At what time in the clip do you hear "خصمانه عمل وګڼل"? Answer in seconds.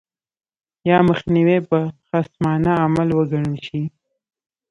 2.09-3.55